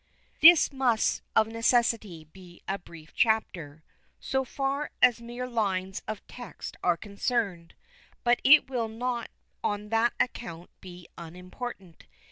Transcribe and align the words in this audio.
This 0.39 0.71
must 0.73 1.21
of 1.35 1.45
necessity 1.45 2.23
be 2.23 2.63
a 2.67 2.79
brief 2.79 3.13
chapter, 3.13 3.83
so 4.19 4.43
far 4.43 4.89
as 4.99 5.21
mere 5.21 5.45
lines 5.45 6.01
of 6.07 6.25
text 6.25 6.75
are 6.83 6.97
concerned, 6.97 7.75
but 8.23 8.41
it 8.43 8.67
will 8.67 8.87
not 8.87 9.29
on 9.63 9.89
that 9.89 10.13
account 10.19 10.71
be 10.81 11.07
unimportant. 11.19 12.07